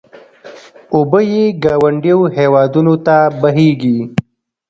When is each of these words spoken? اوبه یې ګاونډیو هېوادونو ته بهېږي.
اوبه 0.95 1.19
یې 1.31 1.43
ګاونډیو 1.63 2.19
هېوادونو 2.37 2.93
ته 3.05 3.17
بهېږي. 3.41 3.97